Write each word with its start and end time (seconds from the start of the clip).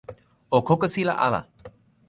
o 0.57 0.59
kokosila 0.67 1.13
ala! 1.25 1.41